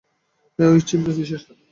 [0.59, 1.41] ঐ চিহ্ন কিসের?